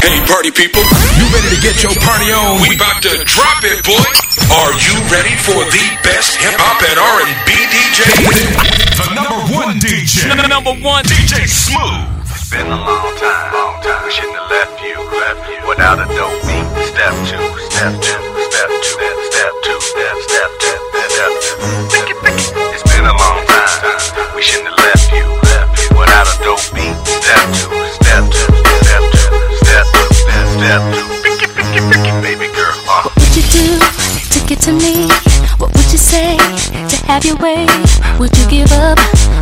Hey, 0.00 0.16
party 0.24 0.50
people, 0.50 0.80
you 1.20 1.24
ready 1.28 1.52
to 1.52 1.60
get 1.60 1.84
your 1.84 1.92
party 2.00 2.32
on? 2.32 2.60
We 2.64 2.72
about 2.72 3.04
to 3.04 3.20
drop 3.28 3.60
it, 3.68 3.84
boy. 3.84 4.00
Are 4.48 4.72
you 4.72 4.96
ready 5.12 5.36
for 5.44 5.60
the 5.60 5.84
best 6.00 6.40
hip 6.40 6.56
hop 6.56 6.80
and 6.80 6.96
R&B 6.96 7.48
DJ? 7.68 8.00
The 8.96 9.12
number 9.12 9.40
one 9.52 9.76
DJ. 9.76 10.32
The 10.32 10.48
number 10.48 10.72
one 10.80 11.04
DJ 11.04 11.44
Smooth. 11.44 12.08
It's 12.32 12.48
been 12.48 12.64
a 12.64 12.80
long 12.80 13.12
time, 13.20 13.52
long 13.52 13.76
time. 13.84 14.00
We 14.04 14.10
shouldn't 14.10 14.40
have 14.40 14.48
left 14.48 14.80
you, 14.80 14.96
left 14.96 15.44
you 15.52 15.60
without 15.68 16.00
a 16.00 16.06
dope 16.16 16.48
beat. 16.48 16.64
Step 16.90 17.14
two, 17.28 17.44
step 17.68 17.92
two, 18.00 18.20
step 18.48 18.70
two, 18.72 19.12
step 19.30 19.52
two, 19.62 19.78
step, 19.84 20.16
step 20.24 20.50
two, 20.64 20.78
step 21.12 21.32
two. 21.44 21.54
Pick 21.92 22.08
it, 22.08 22.18
pick 22.24 22.36
it. 22.40 22.48
It's 22.72 22.84
been 22.88 23.04
a 23.04 23.12
long 23.12 23.38
time. 23.44 23.68
We 24.32 24.40
shouldn't 24.40 24.72
have 24.72 24.80
left 24.80 25.12
you, 25.12 25.28
left 25.44 25.76
you 25.76 25.88
without 25.92 26.24
a 26.24 26.36
dope 26.40 26.64
beat. 26.72 26.96
Step 27.04 27.46
two, 27.52 27.79
step, 30.60 30.82
step 30.82 30.92
two. 30.92 31.08
Pick 31.24 31.40
it, 31.40 31.50
pick 31.56 31.72
it, 31.72 31.84
pick 31.88 32.04
it, 32.04 32.16
baby 32.20 32.48
girl. 32.52 32.76
Uh. 32.84 33.08
What 33.08 33.16
would 33.16 33.32
you 33.32 33.44
do 33.48 33.80
to 33.80 34.38
get 34.46 34.60
to 34.68 34.72
me? 34.72 35.08
What 35.56 35.72
would 35.72 35.88
you 35.92 35.98
say 35.98 36.36
to 36.36 36.96
have 37.08 37.24
your 37.24 37.36
way? 37.36 37.64
Would 38.18 38.36
you 38.36 38.46
give 38.48 38.72
up 38.72 38.98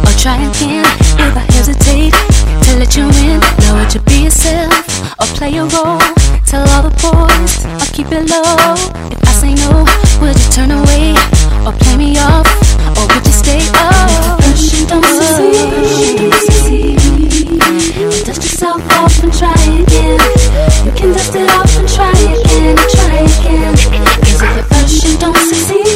or 0.07 0.13
try 0.15 0.39
again? 0.39 0.87
If 1.19 1.35
I 1.35 1.45
hesitate 1.59 2.15
to 2.15 2.71
let 2.79 2.95
you 2.95 3.11
in, 3.27 3.41
now 3.67 3.75
would 3.79 3.93
you 3.95 4.01
be 4.07 4.31
yourself 4.31 4.71
or 5.19 5.27
play 5.35 5.57
a 5.59 5.67
role? 5.67 5.99
Tell 6.47 6.63
all 6.71 6.83
the 6.87 6.95
boys 7.03 7.67
I'll 7.67 7.93
keep 7.93 8.09
it 8.15 8.31
low. 8.31 8.79
If 9.11 9.19
I 9.27 9.33
say 9.43 9.53
no, 9.59 9.85
would 10.23 10.39
you 10.39 10.49
turn 10.55 10.71
away 10.71 11.19
or 11.67 11.73
play 11.83 11.97
me 11.97 12.19
off? 12.19 12.47
Or 12.95 13.07
would 13.11 13.27
you 13.27 13.35
stay 13.35 13.63
up? 13.75 14.39
You 14.55 14.87
don't 14.87 15.05
succeed. 16.47 16.99
Dust 18.25 18.43
yourself 18.43 18.83
off 18.93 19.23
and 19.23 19.33
try 19.33 19.55
again. 19.83 20.38
You 20.85 20.93
can 20.93 21.13
dust 21.13 21.35
it 21.35 21.49
off 21.51 21.77
and 21.79 21.89
try 21.89 22.11
again, 22.11 22.77
try 22.95 23.15
again. 23.27 23.75
Cause 24.25 24.43
if 24.43 24.57
at 24.61 24.67
first 24.69 25.05
you 25.05 25.19
don't 25.19 25.37
succeed, 25.37 25.87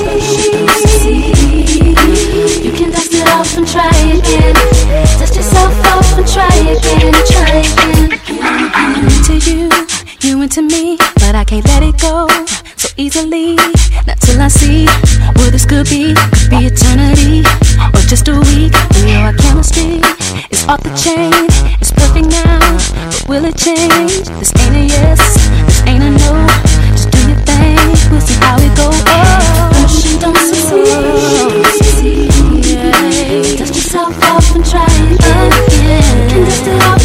you 2.64 2.72
can 2.72 2.90
dust 2.90 3.14
it 3.14 3.26
off 3.28 3.56
and 3.56 3.66
try 3.66 3.90
again. 4.12 4.54
Dust 5.18 5.36
yourself 5.36 5.74
off 5.92 6.18
and 6.18 6.26
try 6.26 6.54
again, 6.74 7.12
try 7.32 7.62
again. 7.64 8.20
I'm 8.74 9.04
into 9.04 9.34
you, 9.50 9.91
you 10.24 10.42
into 10.42 10.62
me, 10.62 10.96
but 11.16 11.34
I 11.34 11.44
can't 11.44 11.64
let 11.66 11.82
it 11.82 11.98
go 11.98 12.28
so 12.76 12.88
easily. 12.96 13.56
Not 14.06 14.20
till 14.20 14.40
I 14.40 14.48
see 14.48 14.86
what 15.36 15.50
this 15.50 15.64
could 15.64 15.88
be, 15.88 16.14
could 16.14 16.50
be 16.50 16.66
eternity 16.66 17.42
or 17.94 18.00
just 18.06 18.28
a 18.28 18.38
week. 18.54 18.72
We 18.94 19.10
know 19.10 19.26
our 19.26 19.34
chemistry 19.34 19.98
is 20.50 20.64
off 20.68 20.82
the 20.82 20.94
chain. 20.94 21.32
It's 21.80 21.90
perfect 21.90 22.30
now, 22.30 22.60
but 23.10 23.28
will 23.28 23.44
it 23.46 23.56
change? 23.56 24.28
This 24.38 24.52
ain't 24.62 24.76
a 24.76 24.84
yes, 24.86 25.18
this 25.66 25.82
ain't 25.86 26.04
a 26.04 26.10
no. 26.10 26.46
Just 26.94 27.10
do 27.10 27.18
your 27.26 27.40
thing, 27.42 27.78
we'll 28.10 28.20
see 28.20 28.38
how 28.38 28.56
it 28.58 28.72
goes. 28.76 29.02
Oh, 29.06 29.86
you 30.06 30.18
don't 30.20 30.36
succeed. 30.38 30.86
Yeah. 32.62 33.56
Dust 33.58 33.74
yourself 33.74 34.22
off 34.22 34.54
and 34.54 34.64
try 34.64 34.86
again. 34.86 36.28
Can 36.30 36.44
dust 36.44 36.66
it 36.66 36.82
off 36.82 37.01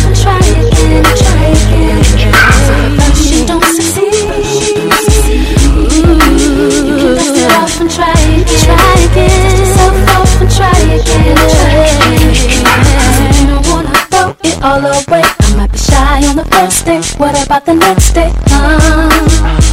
all 14.78 14.86
away. 14.86 15.22
I 15.24 15.56
might 15.56 15.72
be 15.72 15.78
shy 15.78 16.28
on 16.28 16.36
the 16.36 16.46
first 16.46 16.86
day. 16.86 17.02
What 17.18 17.34
about 17.44 17.66
the 17.66 17.74
next 17.74 18.14
day? 18.14 18.32
Uh, 18.52 18.80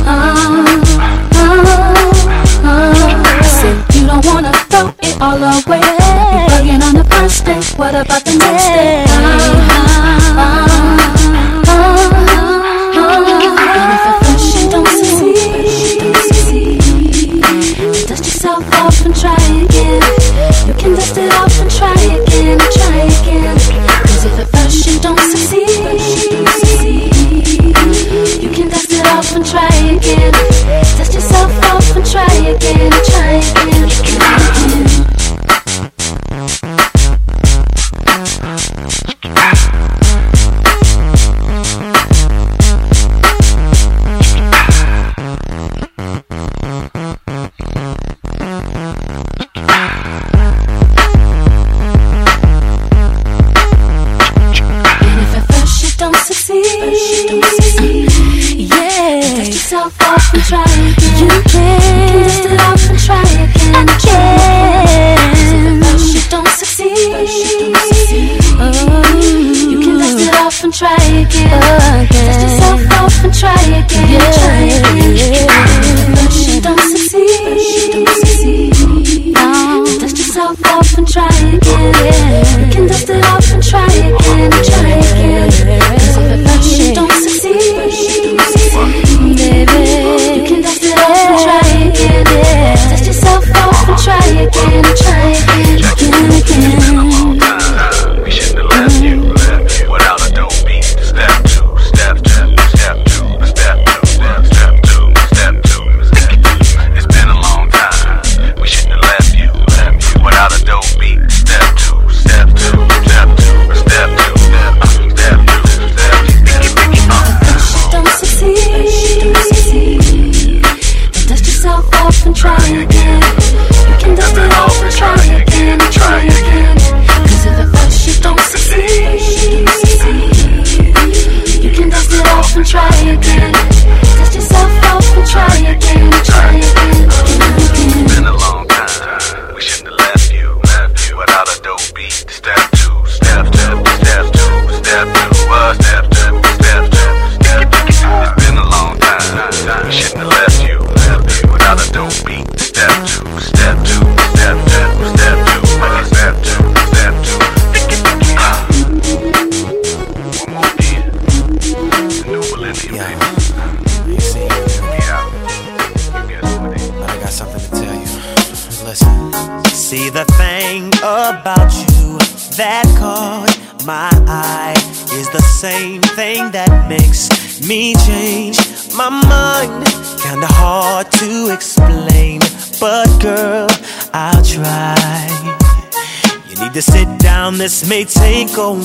uh, 0.07 0.65
uh, 1.35 1.61
uh. 2.65 3.43
Say 3.43 3.75
you 4.01 4.07
don't 4.07 4.25
wanna 4.27 4.53
throw 4.71 4.89
it 5.03 5.21
all 5.21 5.37
away. 5.37 5.81
Bugging 6.49 6.83
on 6.83 6.95
the 6.95 7.05
first 7.11 7.45
day. 7.45 7.61
What 7.77 7.95
about 7.95 8.25
the 8.25 8.39
next 8.39 8.67
day? 8.69 9.04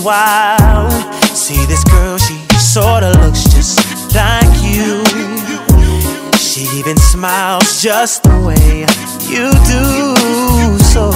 wild. 0.04 0.92
See 1.36 1.66
this 1.66 1.84
girl, 1.84 2.18
she 2.18 2.38
sorta 2.58 3.12
looks 3.22 3.44
just 3.54 3.80
like 4.14 4.54
you. 4.64 5.04
She 6.38 6.62
even 6.78 6.98
smiles 6.98 7.82
just 7.82 8.24
the 8.24 8.38
way 8.48 8.86
you 9.30 9.52
do. 9.66 10.78
So 10.94 11.12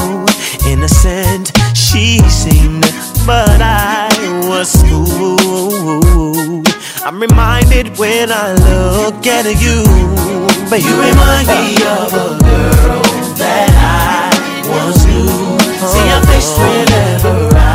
innocent 0.67 1.51
she 1.75 2.19
seemed, 2.29 2.85
but 3.25 3.61
I 3.61 4.09
was 4.47 4.75
fooled. 4.83 6.67
I'm 7.05 7.19
reminded 7.19 7.97
when 7.97 8.31
I 8.31 8.53
look 8.53 9.27
at 9.27 9.45
you, 9.61 9.83
but 10.69 10.81
you 10.81 10.93
remind 11.01 11.47
me 11.47 11.75
of 11.83 12.13
a 12.13 12.27
girl 12.39 13.01
that 13.37 13.69
I 13.75 14.31
once 14.69 15.05
knew. 15.05 15.59
See 15.83 16.07
your 16.07 16.21
face 16.27 16.57
whenever 16.57 17.57
I. 17.57 17.73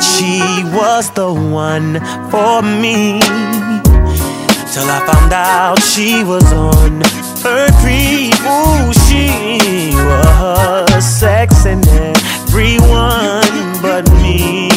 that 0.00 0.16
she 0.16 0.40
was 0.72 1.10
the 1.10 1.32
one 1.32 2.00
for 2.30 2.62
me. 2.62 3.20
Till 4.72 4.88
I 4.88 5.00
found 5.06 5.32
out 5.32 5.82
she 5.82 6.24
was 6.24 6.44
on 6.52 7.02
her 7.44 7.68
creep. 7.80 8.34
Ooh, 8.40 8.92
she 9.04 9.92
was 9.94 11.04
sexing 11.04 11.84
everyone 12.48 13.82
but 13.82 14.10
me. 14.22 14.68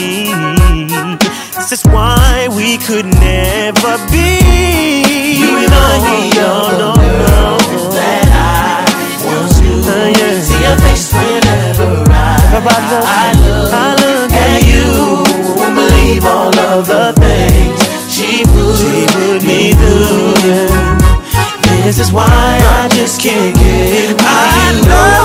This 1.56 1.72
is 1.72 1.84
why 1.86 2.50
we 2.52 2.78
could 2.78 3.06
never 3.06 3.98
be. 4.12 5.40
You 5.40 5.58
and 5.64 5.74
I, 5.74 6.32
no, 6.36 6.54
no, 6.82 6.94
no. 6.96 7.58
That 7.96 8.28
I 8.28 9.26
once 9.26 9.62
knew. 9.62 9.80
Uh, 9.80 10.12
yeah. 10.18 10.42
See 10.42 10.62
your 10.64 10.78
face 10.84 11.14
whenever 11.14 12.12
I. 12.12 12.34
I 12.56 13.43
This 20.44 22.00
is 22.00 22.12
why 22.12 22.26
I 22.28 22.90
just 22.90 23.22
can't 23.22 23.56
get 23.56 24.12
it. 24.12 24.18
I 24.20 24.82
know. 24.86 25.23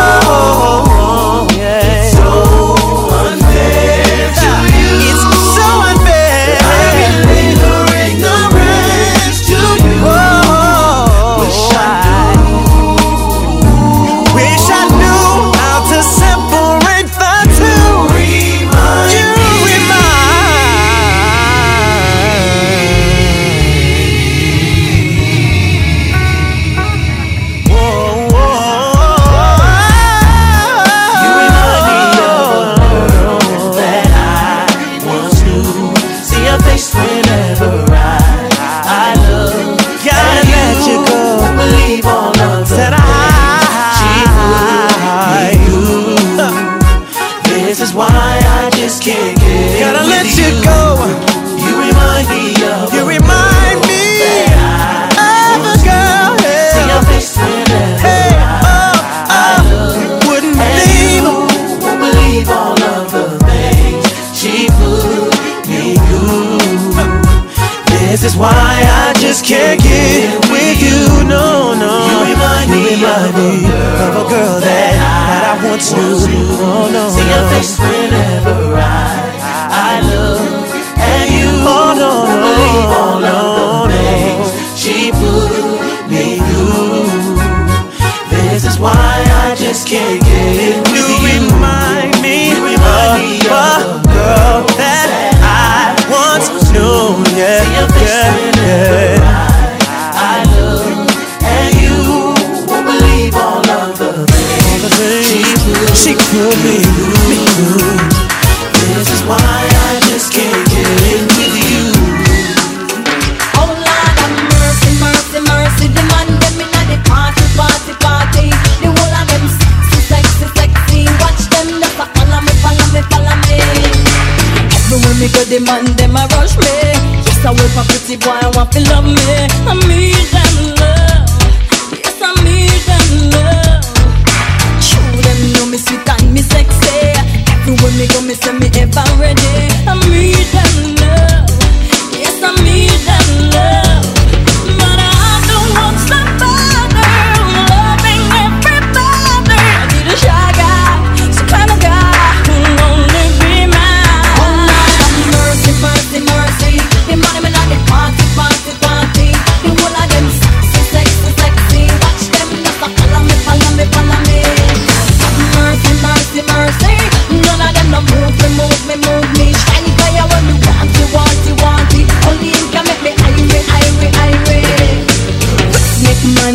can't 69.48 69.80
get 69.80 69.97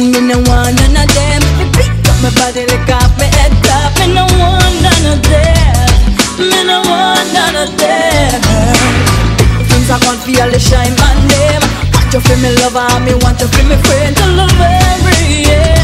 And 0.03 0.11
me 0.11 0.19
no 0.19 0.35
want 0.51 0.75
none 0.75 0.99
of 0.99 1.07
them. 1.15 1.41
Me 1.57 1.63
pick 1.71 1.87
up 2.11 2.19
my 2.19 2.29
body, 2.35 2.67
lick 2.67 2.89
off 2.91 3.15
my 3.17 3.23
head 3.23 3.55
top 3.63 3.95
Me 3.99 4.13
no 4.13 4.27
want 4.35 4.75
none 4.83 5.15
of 5.15 5.19
them. 5.23 6.43
Me 6.43 6.59
no 6.67 6.83
want 6.83 7.23
none 7.31 7.55
of 7.63 7.71
them. 7.79 8.41
Things 9.69 9.89
I 9.89 9.97
want 10.03 10.19
for 10.19 10.43
all 10.43 10.51
the 10.51 10.59
shine 10.59 10.91
my 10.99 11.13
name. 11.31 11.63
Want 11.95 12.11
you 12.11 12.19
for 12.19 12.35
me 12.43 12.51
lover, 12.59 12.83
me 12.99 13.13
want 13.23 13.39
you 13.39 13.47
for 13.47 13.63
me 13.63 13.77
friend. 13.79 14.13
To 14.17 14.25
love 14.35 14.59
every 14.59 15.47
yeah 15.47 15.82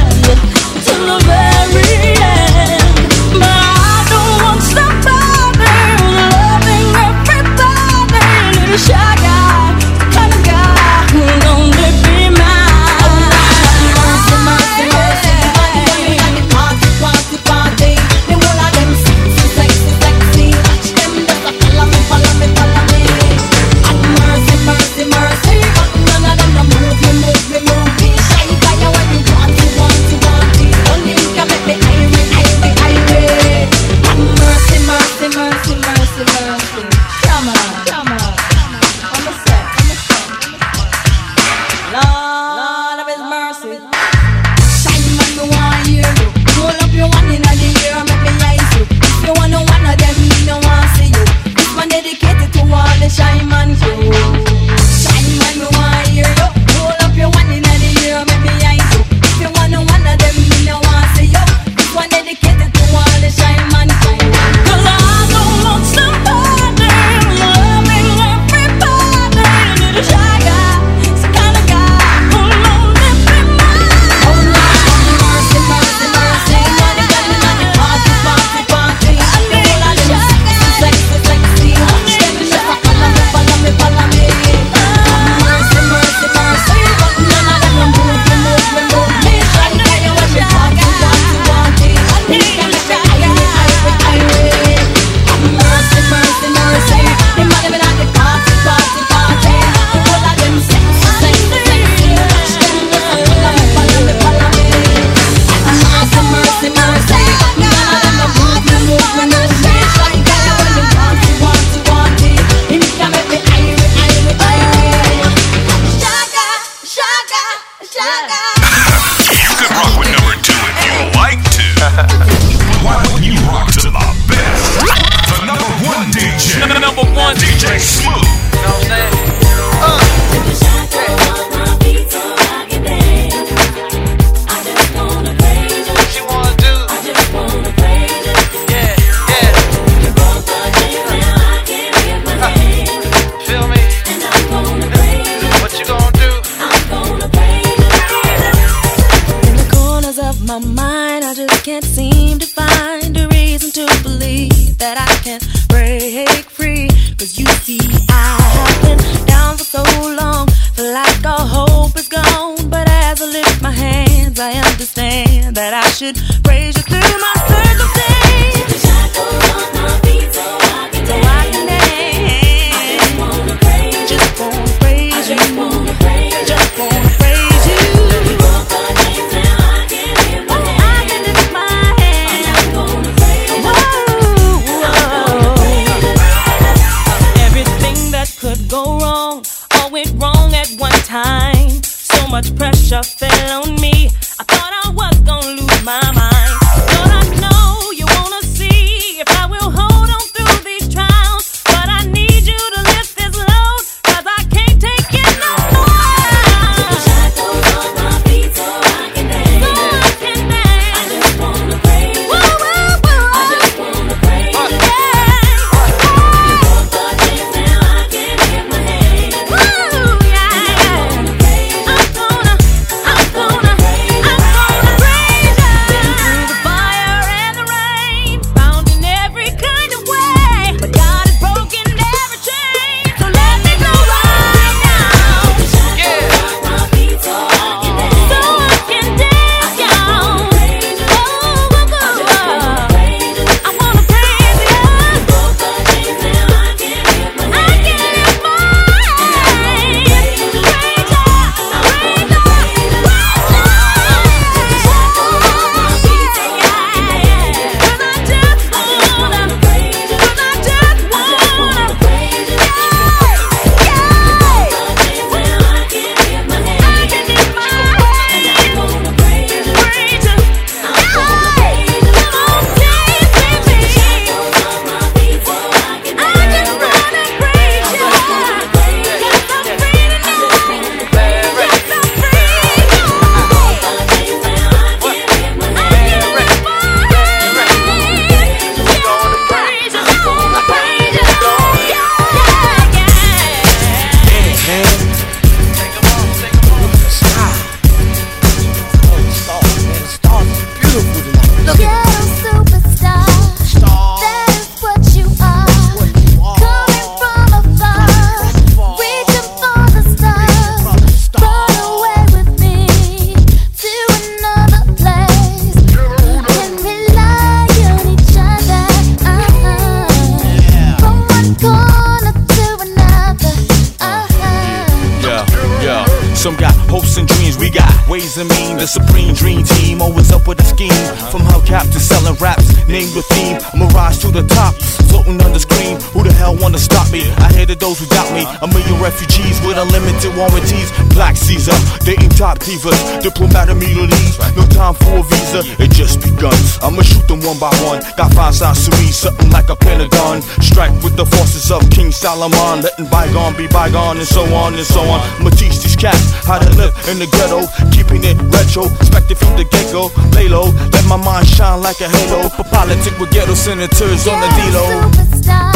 got 326.70 326.90
hopes 326.90 327.18
and 327.18 327.28
dreams, 327.28 327.58
we 327.58 327.70
got 327.70 327.90
ways 328.08 328.38
and 328.38 328.50
mean. 328.50 328.78
The 328.78 328.88
supreme 328.88 329.34
dream 329.34 329.64
team, 329.64 330.02
always 330.02 330.32
up 330.32 330.48
with 330.48 330.60
a 330.60 330.64
scheme. 330.64 330.92
Uh-huh. 330.92 331.32
From 331.32 331.42
hubcap 331.42 331.92
to 331.92 332.00
selling 332.00 332.36
raps, 332.36 332.68
name 332.88 333.10
the 333.14 333.24
theme. 333.34 333.58
A 333.82 333.86
rise 333.94 334.20
to 334.20 334.32
the 334.32 334.44
top, 334.44 334.76
floating 335.10 335.42
on 335.42 335.54
the 335.54 335.60
screen. 335.60 336.00
Who 336.14 336.24
the 336.24 336.34
hell 336.34 336.56
wanna 336.56 336.80
stop 336.80 337.12
me? 337.12 337.30
I 337.38 337.52
hated 337.54 337.80
those 337.80 338.00
who 338.00 338.06
doubt 338.08 338.32
me. 338.34 338.46
A 338.62 338.68
million 338.68 339.02
refugees 339.02 339.60
with 339.66 339.78
unlimited 339.78 340.36
warranties. 340.36 340.92
Black 341.14 341.38
Caesar, 341.38 341.76
dating 342.06 342.30
top 342.30 342.60
divas, 342.60 342.98
diplomatic 343.22 343.76
immunities. 343.76 344.38
No 344.56 344.66
time 344.68 344.94
for 344.94 345.20
a 345.20 345.24
visa, 345.24 345.62
it 345.82 345.92
just 345.92 346.22
begun. 346.22 346.56
I'ma 346.82 347.02
shoot 347.02 347.28
them 347.28 347.42
one 347.42 347.60
by 347.60 347.74
one. 347.86 348.02
Got 348.18 348.34
five 348.34 348.56
sides 348.56 348.86
to 348.88 348.92
me, 348.98 349.12
something 349.12 349.50
like 349.50 349.70
a 349.70 349.76
pentagon. 349.76 350.42
Strike 350.62 350.94
with 351.04 351.16
the 351.16 351.26
forces 351.26 351.72
of 351.72 351.82
King 351.90 352.12
Solomon, 352.12 352.82
letting 352.82 353.08
bygone 353.08 353.56
be 353.56 353.68
bygone, 353.68 354.18
and 354.18 354.28
so 354.28 354.44
on 354.54 354.76
and 354.76 354.86
so 354.86 355.02
on. 355.02 355.20
I'ma 355.40 355.52
teach 355.52 355.80
these 355.80 355.96
cats 355.96 356.32
how 356.46 356.59
to 356.64 356.74
live 356.78 356.94
in 357.08 357.20
the 357.20 357.28
ghetto, 357.28 357.68
keeping 357.92 358.24
it 358.24 358.38
retro. 358.54 358.86
Expected 359.00 359.38
from 359.38 359.56
the 359.58 359.66
get 359.66 359.92
go, 359.92 360.12
lay 360.36 360.48
low, 360.48 360.72
let 360.94 361.06
my 361.06 361.18
mind 361.18 361.48
shine 361.48 361.82
like 361.82 362.02
a 362.02 362.10
halo. 362.10 362.50
For 362.50 362.64
politics 362.64 363.18
with 363.20 363.32
ghetto 363.32 363.54
senators 363.54 364.28
on 364.28 364.40
the 364.42 364.50
D-Lo. 364.58 364.86
Superstar, 365.12 365.74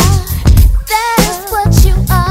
that's 0.87 1.51
what 1.51 1.71
you 1.85 1.95
are. 2.11 2.22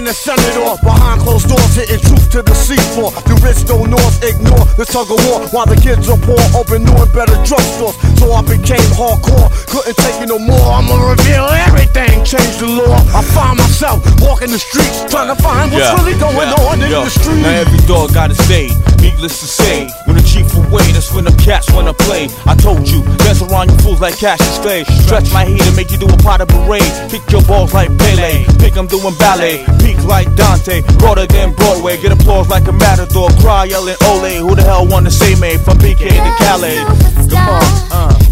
Being 0.00 0.08
a 0.08 0.14
senator 0.16 0.80
behind 0.80 1.20
closed 1.20 1.46
doors, 1.46 1.76
hitting 1.76 2.00
truth 2.00 2.32
to 2.32 2.40
the 2.40 2.56
seafloor. 2.56 3.12
The 3.28 3.36
rich 3.44 3.68
don't 3.68 3.90
north 3.92 4.24
ignore 4.24 4.64
the 4.80 4.88
tug 4.88 5.12
of 5.12 5.20
war 5.28 5.44
while 5.52 5.68
the 5.68 5.76
kids 5.76 6.08
are 6.08 6.16
poor. 6.16 6.40
Open 6.56 6.88
new 6.88 6.96
and 6.96 7.12
better 7.12 7.36
drugstores, 7.44 8.00
so 8.16 8.32
I 8.32 8.40
became 8.40 8.80
hardcore. 8.96 9.52
Couldn't 9.68 10.00
take 10.00 10.24
it 10.24 10.32
no 10.32 10.38
more. 10.40 10.72
I'ma 10.72 10.96
reveal 11.04 11.44
everything, 11.68 12.24
change 12.24 12.56
the 12.64 12.80
law. 12.80 12.96
I 13.12 13.20
find 13.36 13.60
myself 13.60 14.00
walking 14.24 14.48
the 14.48 14.58
streets, 14.58 15.04
trying 15.12 15.28
to 15.28 15.36
find 15.36 15.68
what's 15.68 15.92
really 16.00 16.16
going 16.16 16.48
on 16.48 16.80
in 16.80 16.88
the 16.88 17.12
street. 17.12 17.44
Now 17.44 17.60
every 17.60 17.84
dog 17.84 18.16
got 18.16 18.32
a 18.32 18.36
stage. 18.48 18.72
Needless 19.00 19.40
to 19.40 19.46
say, 19.46 19.88
when 20.04 20.16
the 20.16 20.22
chief 20.22 20.46
away, 20.56 20.84
that's 20.92 21.12
when 21.12 21.24
the 21.24 21.32
cats 21.42 21.70
wanna 21.72 21.94
play. 21.94 22.28
I 22.46 22.54
told 22.54 22.88
you, 22.88 23.02
dance 23.24 23.42
around 23.42 23.70
you 23.70 23.76
fools 23.78 24.00
like 24.00 24.16
Cassius 24.18 24.58
Clay. 24.58 24.84
Stretch 25.04 25.32
my 25.32 25.44
heat 25.44 25.62
and 25.62 25.76
make 25.76 25.90
you 25.90 25.98
do 25.98 26.06
a 26.06 26.16
pot 26.18 26.40
of 26.40 26.48
parade. 26.48 26.92
Kick 27.10 27.22
your 27.30 27.42
balls 27.42 27.72
like 27.72 27.90
Pele, 27.98 28.44
pick 28.58 28.76
'em 28.76 28.86
doing 28.86 29.14
ballet. 29.18 29.64
Peak 29.80 30.02
like 30.04 30.28
Dante, 30.36 30.82
broader 30.98 31.26
than 31.26 31.52
Broadway. 31.52 31.96
Get 32.00 32.12
applause 32.12 32.48
like 32.48 32.68
a 32.68 32.72
matador, 32.72 33.30
cry 33.40 33.64
yelling 33.64 33.96
Ole. 34.08 34.36
Who 34.36 34.54
the 34.54 34.62
hell 34.62 34.86
wanna 34.86 35.10
say 35.10 35.34
me 35.36 35.56
from 35.56 35.78
BK 35.78 36.08
to 36.08 36.32
Calais? 36.38 36.84
Come 37.30 37.48
on, 37.48 37.62
uh. 37.92 38.29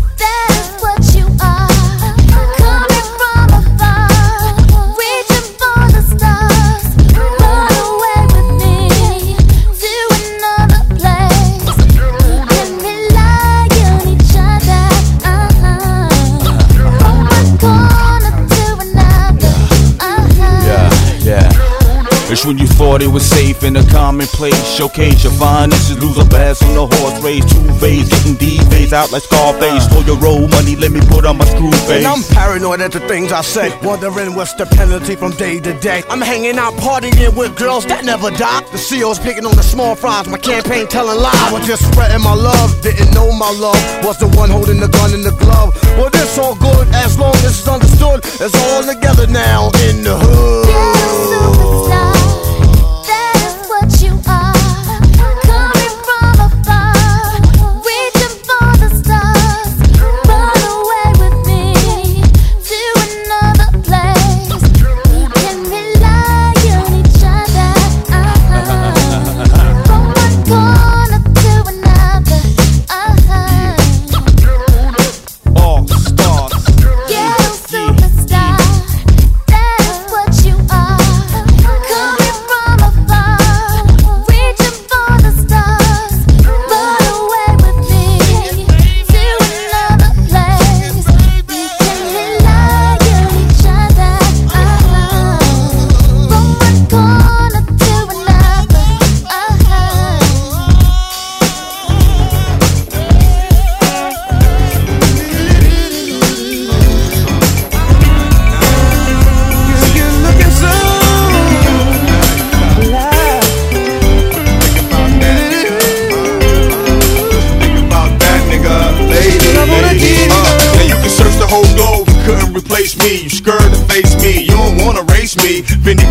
Thought 22.98 23.04
it 23.04 23.12
was 23.12 23.24
safe 23.24 23.62
in 23.62 23.76
a 23.76 23.84
commonplace. 23.90 24.58
Showcase 24.74 25.22
your 25.22 25.32
finest, 25.34 25.90
lose 26.00 26.18
a 26.18 26.24
bass 26.24 26.62
on 26.62 26.74
the 26.74 26.86
horse 26.96 27.22
race. 27.22 27.44
Two 27.46 27.62
phase, 27.78 28.08
getting 28.08 28.34
D 28.34 28.58
phase 28.70 28.92
out 28.92 29.12
like 29.12 29.22
Scarface. 29.22 29.86
For 29.88 30.02
your 30.02 30.18
roll 30.18 30.48
money, 30.48 30.74
let 30.74 30.90
me 30.90 31.00
put 31.00 31.24
on 31.24 31.38
my 31.38 31.44
screw 31.44 31.70
face. 31.86 32.02
And 32.02 32.06
I'm 32.06 32.22
paranoid 32.34 32.80
at 32.80 32.92
the 32.92 33.00
things 33.00 33.32
I 33.32 33.42
say, 33.42 33.70
wondering 33.82 34.34
what's 34.34 34.54
the 34.54 34.66
penalty 34.66 35.14
from 35.14 35.32
day 35.32 35.60
to 35.60 35.74
day. 35.80 36.02
I'm 36.10 36.20
hanging 36.20 36.58
out 36.58 36.74
partying 36.74 37.36
with 37.36 37.56
girls 37.56 37.86
that 37.86 38.04
never 38.04 38.30
die. 38.30 38.60
The 38.72 38.78
CEO's 38.78 39.18
picking 39.18 39.46
on 39.46 39.54
the 39.54 39.62
small 39.62 39.94
fries, 39.94 40.28
my 40.28 40.38
campaign 40.38 40.86
telling 40.88 41.20
lies. 41.20 41.34
I 41.34 41.52
was 41.52 41.66
just 41.66 41.86
spreading 41.92 42.22
my 42.22 42.34
love, 42.34 42.80
didn't 42.82 43.14
know 43.14 43.30
my 43.32 43.50
love 43.50 43.78
was 44.04 44.18
the 44.18 44.28
one 44.28 44.50
holding 44.50 44.80
the 44.80 44.88
gun 44.88 45.14
in 45.14 45.22
the 45.22 45.32
glove. 45.32 45.74
Well, 45.96 46.10
this 46.10 46.38
all 46.38 46.56
good 46.56 46.88
as 46.88 47.18
long 47.18 47.34
as 47.46 47.58
it's 47.58 47.68
understood. 47.68 48.20
It's 48.24 48.54
all 48.54 48.82
together 48.82 49.26
now 49.26 49.70
in 49.86 50.02
the 50.02 50.18
hood. 50.18 52.17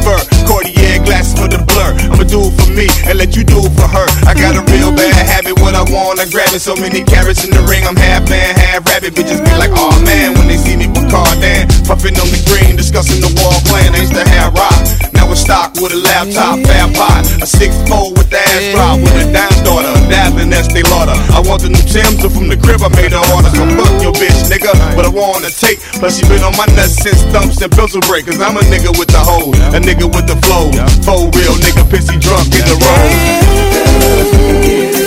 Fur, 0.04 0.20
Cartier 0.48 1.00
glasses 1.04 1.34
for 1.38 1.48
the 1.48 1.62
blur. 1.64 1.92
I'ma 2.12 2.26
do 2.26 2.50
it 2.50 2.54
for 2.58 2.70
me 2.74 2.88
and 3.08 3.18
let 3.18 3.36
you 3.36 3.44
do 3.44 3.60
it 3.64 3.74
for 3.74 3.88
her. 3.88 4.08
I 4.28 4.34
got 4.34 4.56
a 4.56 4.64
real 4.74 4.92
bad 4.94 5.14
habit, 5.26 5.60
what 5.60 5.76
I 5.76 5.84
want, 5.90 6.20
I 6.20 6.26
grab 6.30 6.54
it. 6.54 6.62
So 6.62 6.76
many 6.76 7.04
carrots 7.04 7.44
in 7.44 7.52
the 7.52 7.64
ring, 7.66 7.84
I'm 7.86 7.96
half 7.96 8.30
man, 8.30 8.56
half 8.56 8.86
rabbit. 8.86 9.14
Bitches 9.14 9.44
be 9.44 9.54
like, 9.58 9.72
oh 9.74 9.96
man, 10.04 10.38
when 10.38 10.48
they 10.48 10.58
see 10.58 10.76
me 10.76 10.88
with 10.88 11.10
Cardan, 11.10 11.68
puffing 11.86 12.16
on 12.20 12.30
the 12.30 12.42
green, 12.46 12.76
discussing 12.76 13.22
the 13.22 13.32
wall 13.42 13.58
plan. 13.68 13.96
I 13.96 14.00
used 14.06 14.14
to 14.14 14.26
have 14.28 14.54
rock. 14.54 15.17
It's 15.30 15.46
stock 15.46 15.78
with 15.78 15.94
a 15.94 16.02
laptop, 16.02 16.58
fat 16.66 16.90
pot, 16.96 17.22
a 17.44 17.46
six 17.46 17.76
four 17.86 18.10
with 18.16 18.30
the 18.30 18.40
ass 18.40 18.74
drop, 18.74 18.98
with 18.98 19.14
a 19.22 19.26
dime 19.30 19.64
daughter, 19.64 19.94
dabbling 20.10 20.54
Estee 20.54 20.82
Lauder. 20.82 21.14
I 21.36 21.42
want 21.46 21.62
the 21.62 21.70
new 21.70 21.84
Tim's, 21.86 22.22
so 22.22 22.30
from 22.30 22.48
the 22.48 22.58
crib 22.58 22.82
I 22.82 22.90
made 22.98 23.12
her 23.12 23.22
order. 23.36 23.52
So 23.54 23.68
fuck 23.78 24.02
your 24.02 24.14
bitch, 24.18 24.50
nigga, 24.50 24.74
but 24.96 25.06
I 25.06 25.10
wanna 25.14 25.52
take. 25.52 25.80
Plus 26.00 26.18
she 26.18 26.26
been 26.28 26.44
on 26.44 26.56
my 26.58 26.66
nuts 26.74 26.98
since 27.04 27.22
thumps 27.30 27.62
and 27.62 27.72
pencil 27.72 28.02
break. 28.10 28.26
Cause 28.26 28.42
I'm 28.42 28.58
a 28.58 28.62
nigga 28.72 28.90
with 28.98 29.10
the 29.14 29.22
hoe, 29.22 29.54
a 29.76 29.80
nigga 29.80 30.10
with 30.10 30.26
the 30.26 30.36
flow. 30.48 30.72
Faux 31.06 31.30
real 31.38 31.54
nigga, 31.62 31.86
pissy 31.92 32.18
drunk 32.18 32.50
in 32.56 32.66
the 32.66 32.78
road. 32.82 35.07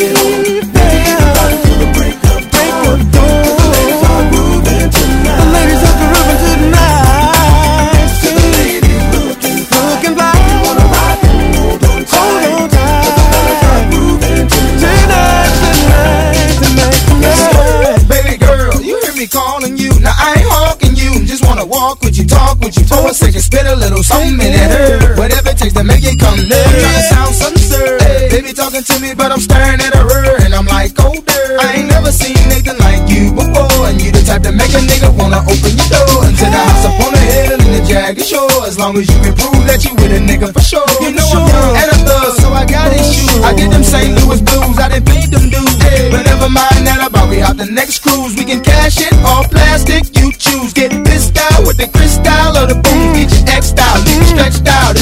Me 19.20 19.28
calling 19.28 19.76
you. 19.76 19.92
Now 20.00 20.16
I 20.16 20.40
ain't 20.40 20.48
hawking 20.48 20.96
you. 20.96 21.12
Just 21.28 21.44
wanna 21.44 21.66
walk 21.66 22.00
with 22.00 22.16
you, 22.16 22.24
talk 22.24 22.56
with 22.64 22.72
you 22.80 22.84
for 22.88 23.04
a 23.04 23.12
second, 23.12 23.42
spit 23.44 23.66
a 23.66 23.76
little 23.76 24.02
something 24.02 24.40
in 24.40 24.52
that 24.56 24.72
her. 24.72 25.14
Whatever 25.20 25.52
it 25.52 25.58
takes 25.60 25.76
to 25.76 25.84
make 25.84 26.00
it 26.00 26.16
come. 26.16 26.40
Trying 26.40 26.96
to 26.96 27.04
sound 27.12 27.34
sincere. 27.36 28.00
Baby 28.32 28.56
talking 28.56 28.80
to 28.80 28.96
me, 29.04 29.12
but 29.12 29.28
I'm 29.28 29.40
staring 29.44 29.80
at 29.84 29.92
her, 29.92 30.40
and 30.40 30.54
I'm 30.56 30.64
like, 30.64 30.96
oh 31.04 31.12
dear. 31.12 31.60
I 31.60 31.84
ain't 31.84 31.88
never 31.92 32.10
seen 32.10 32.40
Nathan 32.48 32.80
like 32.80 33.04
you 33.12 33.36
before, 33.36 33.92
and 33.92 34.00
you 34.00 34.08
the 34.08 34.24
type 34.24 34.40
to 34.48 34.52
make 34.56 34.72
a 34.72 34.80
nigga 34.88 35.12
wanna 35.12 35.44
open 35.44 35.72
your 35.76 35.90
door 35.92 36.24
into 36.24 36.48
the 36.48 36.60
house 36.64 36.84
up 36.88 36.96
on 37.04 37.12
the 37.12 37.20
hill 37.20 37.59
the 37.90 37.98
jagged 37.98 38.22
shore. 38.22 38.66
As 38.66 38.78
long 38.78 38.96
as 38.96 39.06
you 39.10 39.18
can 39.22 39.34
prove 39.34 39.66
that 39.66 39.82
you 39.82 39.92
with 39.98 40.14
a 40.14 40.22
nigga 40.22 40.52
for 40.54 40.62
sure. 40.62 40.86
You 41.02 41.10
know 41.10 41.26
I'm 41.26 41.50
young 41.50 41.74
and 41.76 41.88
a 41.90 41.98
thug, 42.06 42.30
so 42.38 42.48
I 42.54 42.64
got 42.64 42.90
oh, 42.90 42.98
issues. 42.98 43.42
I 43.42 43.54
get 43.54 43.70
them 43.70 43.82
St. 43.82 44.14
Louis 44.22 44.40
blues, 44.40 44.78
I 44.78 44.88
done 44.88 45.04
paid 45.04 45.30
them 45.30 45.50
dues. 45.50 45.76
But 46.10 46.26
never 46.26 46.48
mind 46.48 46.86
that 46.86 47.02
about 47.02 47.28
we 47.28 47.42
out 47.42 47.56
the 47.56 47.66
next 47.66 48.00
cruise. 48.00 48.36
We 48.36 48.44
can 48.44 48.62
cash 48.62 49.00
it 49.00 49.14
all 49.26 49.44
plastic, 49.44 50.06
you 50.16 50.30
choose. 50.32 50.72
Get 50.72 50.90
this 51.04 51.28
style 51.28 51.66
with 51.66 51.78
the 51.78 51.88
crystal 51.90 52.54
or 52.54 52.66
the 52.70 52.78
boom. 52.78 53.18
Get 53.18 53.30
your 53.34 53.44
X 53.50 53.74
style, 53.74 53.98
stretched 54.30 54.66
out 54.68 54.99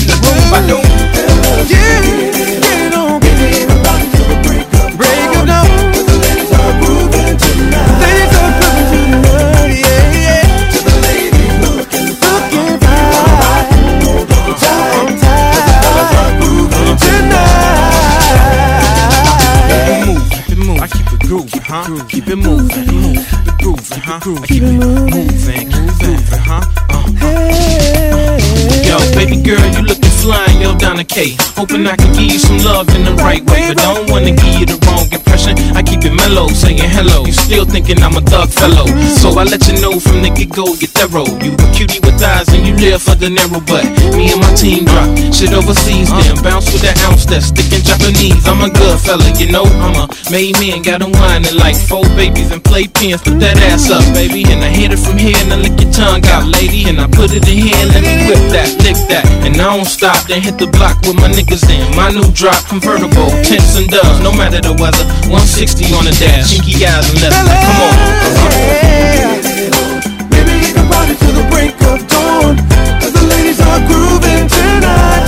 huh? 21.86 22.04
Keep 22.08 22.28
it 22.28 22.36
moving, 22.36 22.68
keep 22.68 22.88
it 22.88 23.58
grooving, 23.58 24.00
huh? 24.00 24.20
I 24.24 24.46
keep 24.46 24.62
it 24.62 24.72
moving, 24.72 25.28
moving, 25.28 25.70
huh? 25.70 26.62
Uh. 26.90 27.04
Yo, 28.84 28.96
baby 29.14 29.36
girl, 29.42 29.66
you 29.74 29.82
looking 29.82 30.08
flying 30.22 30.61
yo 30.61 30.74
Donna 30.76 31.04
K. 31.04 31.37
Hoping 31.54 31.87
I 31.87 31.96
can 31.96 32.12
give 32.12 32.31
you 32.33 32.38
some 32.38 32.59
love 32.62 32.88
in 32.94 33.04
the 33.04 33.14
right 33.22 33.42
way, 33.50 33.70
but 33.70 33.78
don't 33.78 34.11
wanna 34.11 34.35
give 34.35 34.54
you 34.59 34.66
the 34.66 34.78
wrong 34.87 35.07
impression. 35.11 35.54
I 35.74 35.83
keep 35.83 36.04
it 36.04 36.14
mellow, 36.14 36.48
saying 36.48 36.78
hello. 36.78 37.24
You 37.24 37.33
still 37.33 37.64
thinking 37.64 38.02
I'm 38.02 38.16
a 38.16 38.22
thug 38.22 38.50
fellow, 38.50 38.87
so 39.18 39.38
I 39.38 39.44
let 39.44 39.66
you 39.66 39.81
know 39.81 39.98
from 39.98 40.22
the 40.22 40.31
get 40.31 40.50
go 40.50 40.74
get 40.76 40.92
that 40.98 41.11
road. 41.11 41.31
You 41.42 41.54
a 41.54 41.66
cutie 41.74 42.00
with 42.02 42.18
thighs 42.18 42.50
and 42.50 42.66
you 42.66 42.74
live 42.76 43.02
for 43.02 43.14
the 43.14 43.31
narrow, 43.31 43.62
but 43.62 43.85
me 44.14 44.31
and 44.35 44.40
my 44.40 44.52
team 44.54 44.85
drop 44.85 45.09
shit 45.31 45.54
overseas, 45.54 46.11
then 46.11 46.37
bounce 46.42 46.70
with 46.72 46.83
that 46.83 46.98
ounce 47.07 47.24
that's 47.26 47.50
sticking 47.54 47.83
Japanese. 47.83 48.42
I'm 48.46 48.62
a 48.62 48.70
good 48.70 48.98
fella, 48.98 49.26
you 49.38 49.50
know 49.50 49.66
I'm 49.83 49.94
a 49.94 50.04
made 50.31 50.59
man, 50.59 50.83
got 50.83 51.02
a 51.02 51.09
whining 51.09 51.57
like 51.57 51.76
four 51.76 52.04
babies 52.18 52.50
and 52.50 52.62
play 52.62 52.87
pins. 52.87 53.22
Put 53.22 53.38
that 53.40 53.59
ass 53.70 53.90
up, 53.90 54.02
baby, 54.14 54.42
and 54.50 54.62
I 54.62 54.70
hit 54.70 54.92
it 54.92 54.98
from 54.98 55.18
here 55.18 55.37
and 55.38 55.52
I 55.54 55.57
lick 55.57 55.78
your 55.78 55.92
tongue 55.92 56.26
out, 56.35 56.46
lady, 56.46 56.88
and 56.90 57.00
I 57.00 57.07
put 57.07 57.31
it 57.31 57.46
in 57.46 57.59
here 57.59 57.78
and 57.78 57.90
let 57.94 58.02
me 58.02 58.14
whip 58.26 58.42
that, 58.54 58.68
lick 58.83 58.98
that, 59.09 59.24
and 59.46 59.54
I 59.57 59.76
don't 59.76 59.87
stop 59.87 60.17
top, 60.18 60.28
then 60.28 60.40
hit 60.40 60.59
the 60.59 60.66
block 60.66 60.96
with 61.02 61.16
my 61.16 61.28
niggas 61.28 61.68
in. 61.70 61.96
My 61.96 62.11
new 62.11 62.31
drop, 62.33 62.64
convertible, 62.66 63.31
tents 63.44 63.76
and 63.76 63.88
dubs, 63.88 64.20
no 64.22 64.33
matter 64.33 64.61
the 64.61 64.74
weather. 64.74 65.04
160 65.31 65.94
on 65.94 66.04
the 66.04 66.12
dash, 66.18 66.50
cheeky 66.50 66.85
eyes 66.87 67.09
and 67.11 67.20
leather. 67.22 67.42
Come 67.46 67.81
on. 67.87 67.94
Baby, 70.31 70.54
you 70.66 70.72
can 70.74 70.87
ride 70.90 71.11
it 71.11 71.18
till 71.18 71.35
the 71.35 71.46
break 71.50 71.74
of 71.87 72.07
dawn. 72.09 72.57
Cause 73.00 73.12
the 73.12 73.24
ladies 73.31 73.61
are 73.61 73.81
grooving 73.87 74.48
tonight. 74.48 75.27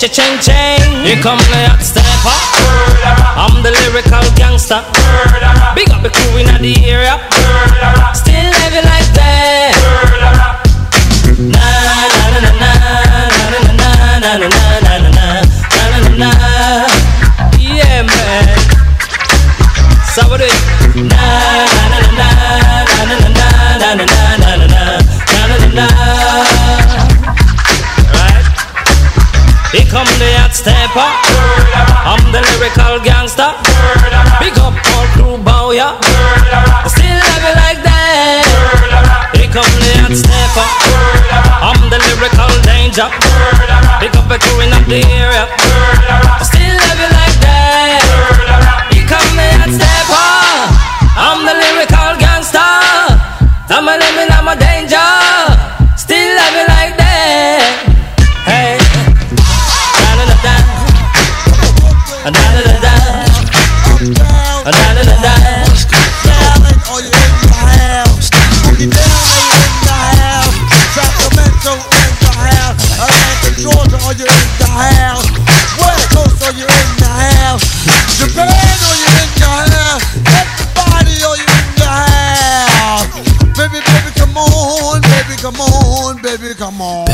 Cha-ching 0.00 0.40
ching. 0.40 1.04
Here 1.04 1.20
come 1.20 1.36
the 1.36 1.68
hot 1.68 1.82
stepper. 1.82 2.32
I'm 3.36 3.62
the 3.62 3.70
lyrical 3.70 4.24
gangster. 4.34 4.80
Big 5.74 5.90
up 5.90 6.02
the 6.02 6.08
crew 6.08 6.38
in 6.38 6.46
the 6.62 6.88
area. 6.88 7.20
come 29.90 30.06
the 30.22 30.30
hot 30.38 30.54
stepper. 30.54 31.10
I'm 32.06 32.22
the 32.30 32.38
lyrical 32.38 33.02
gangster. 33.02 33.50
Big 34.38 34.54
up 34.62 34.78
all 34.94 35.06
crew 35.18 35.36
bow 35.42 35.74
ya. 35.74 35.98
Still 36.86 37.18
love 37.18 37.42
you 37.42 37.54
like 37.58 37.82
that. 37.82 39.34
Here 39.34 39.50
come 39.50 39.66
the 39.82 39.92
hot 39.98 40.14
stepper. 40.14 40.68
I'm 41.66 41.82
the 41.90 41.98
lyrical 42.06 42.54
danger. 42.62 43.10
Big 43.98 44.14
up 44.14 44.30
a 44.30 44.38
crew 44.38 44.62
in 44.62 44.70
the 44.70 45.02
area. 45.10 45.50
Still 46.38 46.74
love 46.86 47.00
you 47.02 47.10
like 47.10 47.36
that. 47.42 48.94
Here 48.94 49.06
come 49.10 49.30
the 49.34 49.48
hot 49.58 49.74
stepper. 49.74 50.19
baby, 86.38 86.54
come 86.54 86.80
on. 86.80 87.09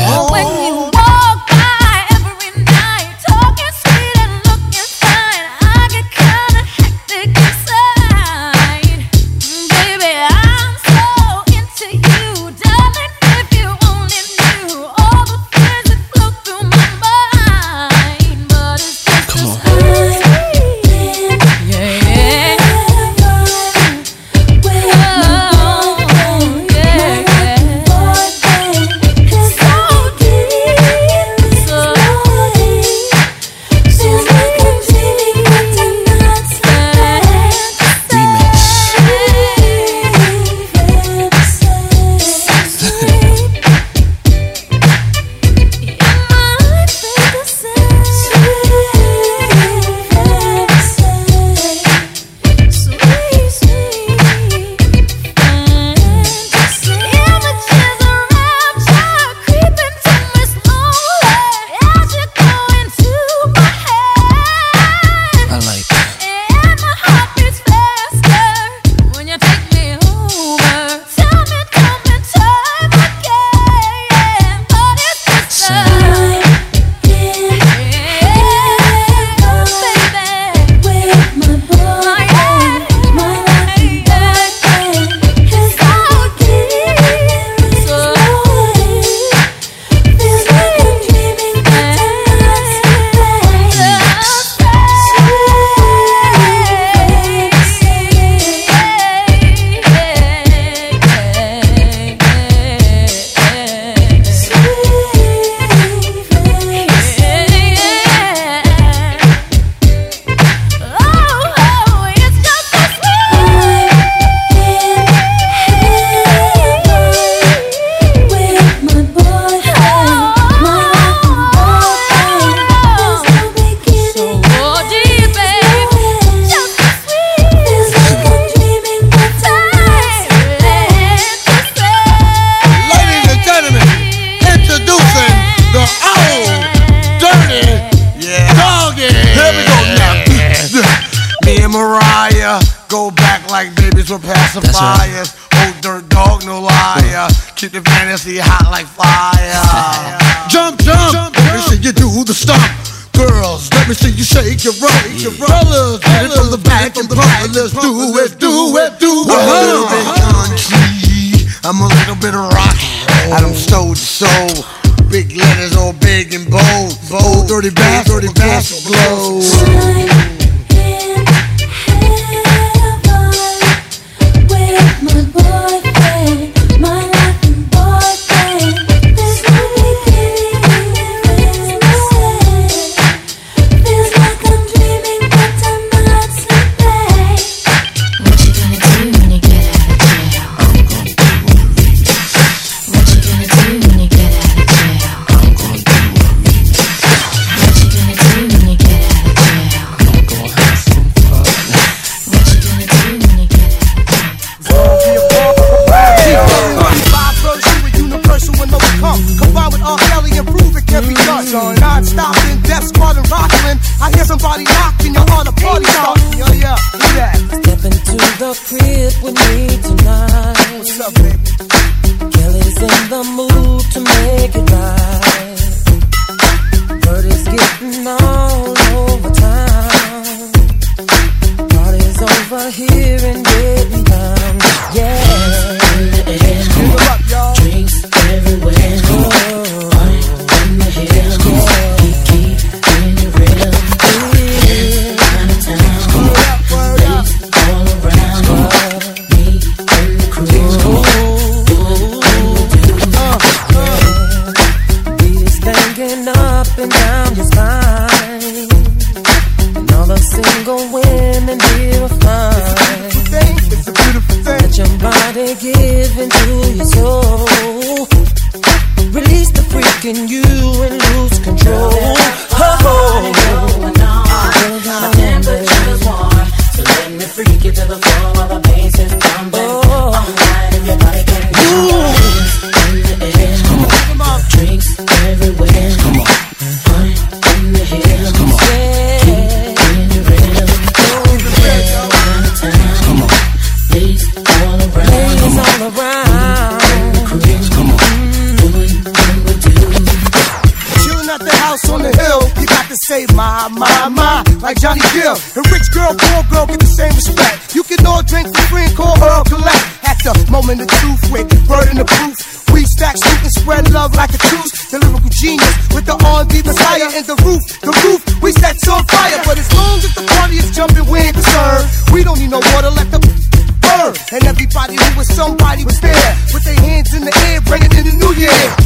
like 304.67 304.83
Johnny 304.83 304.99
Gill. 305.15 305.31
A 305.31 305.61
rich 305.71 305.87
girl, 305.95 306.11
poor 306.11 306.43
girl, 306.51 306.67
get 306.67 306.83
the 306.83 306.91
same 306.91 307.15
respect. 307.15 307.71
You 307.71 307.87
can 307.87 308.03
all 308.03 308.19
drink 308.19 308.51
for 308.51 308.63
free 308.67 308.83
and 308.83 308.95
call 308.99 309.15
Earl 309.15 309.47
collect. 309.47 309.79
At 310.03 310.19
the 310.27 310.35
moment 310.51 310.83
of 310.83 310.91
truth 310.99 311.23
with 311.31 311.47
bird 311.71 311.87
in 311.87 311.95
the 311.95 312.03
proof. 312.03 312.35
We 312.75 312.83
stack, 312.83 313.15
we 313.15 313.31
can 313.39 313.49
spread 313.49 313.87
love 313.95 314.11
like 314.19 314.35
a 314.35 314.41
truth. 314.43 314.91
The 314.91 314.99
lyrical 314.99 315.31
genius 315.31 315.71
with 315.95 316.03
the 316.03 316.19
R&B 316.19 316.67
messiah 316.67 317.07
and 317.15 317.23
the 317.23 317.39
roof, 317.47 317.63
the 317.79 317.95
roof. 318.03 318.19
We 318.43 318.51
set 318.51 318.75
on 318.91 319.07
fire, 319.07 319.39
but 319.47 319.55
as 319.55 319.71
long 319.71 320.03
as 320.03 320.11
the 320.11 320.27
party 320.35 320.59
is 320.59 320.67
jumping, 320.75 321.07
we 321.07 321.23
ain't 321.23 321.39
concerned. 321.39 321.87
We 322.11 322.27
don't 322.27 322.35
need 322.35 322.51
no 322.51 322.59
water, 322.75 322.91
let 322.91 323.07
the 323.07 323.23
burn. 323.23 324.11
And 324.35 324.43
everybody 324.43 324.99
who 324.99 325.07
was 325.15 325.31
somebody 325.31 325.87
was 325.87 325.95
there 326.03 326.31
with 326.51 326.67
their 326.67 326.75
hands 326.75 327.15
in 327.15 327.23
the 327.23 327.31
air, 327.47 327.63
bringing 327.63 327.93
in 327.95 328.03
the 328.03 328.15
new 328.19 328.35
year. 328.35 328.76